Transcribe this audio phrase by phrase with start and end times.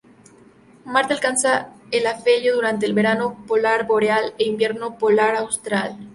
[0.83, 5.89] Marte alcanza el afelio durante el verano polar boreal e invierno polar austral.